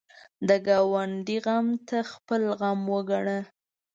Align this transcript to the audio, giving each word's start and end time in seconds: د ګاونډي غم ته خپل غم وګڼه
د 0.47 0.49
ګاونډي 0.67 1.37
غم 1.45 1.67
ته 1.87 1.97
خپل 2.11 2.41
غم 2.59 2.79
وګڼه 2.93 3.39